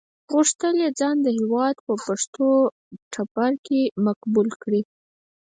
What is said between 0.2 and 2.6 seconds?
غوښتل یې ځان د هېواد په پښتون